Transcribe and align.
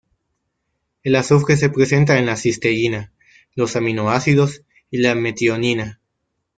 El 1.03 1.15
azufre 1.15 1.55
se 1.57 1.69
presenta 1.69 2.17
en 2.17 2.25
la 2.25 2.35
cisteína, 2.35 3.13
los 3.53 3.75
aminoácidos 3.75 4.63
y 4.89 4.97
la 4.97 5.13
metionina. 5.13 6.01